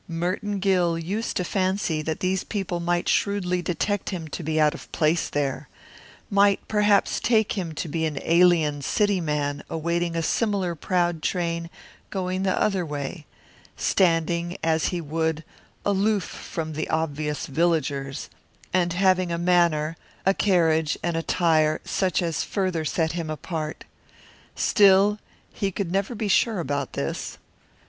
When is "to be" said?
4.29-4.59, 7.75-8.07